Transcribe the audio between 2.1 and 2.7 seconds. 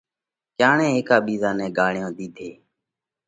ۮِيڌي۔